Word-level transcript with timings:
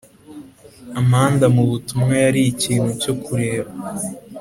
amanda 0.99 1.45
mub 1.53 1.69
utumwa 1.79 2.13
yari 2.25 2.41
ikintu 2.51 2.89
cyo 3.01 3.13
kureba 3.23 3.69